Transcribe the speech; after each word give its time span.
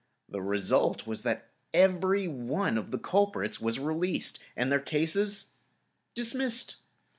The 0.27 0.41
result 0.41 1.05
was 1.05 1.21
that 1.21 1.51
every 1.75 2.27
one 2.27 2.75
of 2.75 2.89
the 2.89 2.97
culprits 2.97 3.61
was 3.61 3.77
released 3.77 4.39
and 4.57 4.71
the 4.71 4.79
cases 4.79 5.51
dismissed. 6.15 6.77